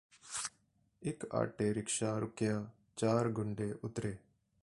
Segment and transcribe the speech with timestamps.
[1.01, 2.65] ਇੱਕ auto rickshaw ਰੁਕਿੱਆ
[2.97, 4.15] ਚਾਰ ਗੁੰਡੇ ਉੱਤਰੇ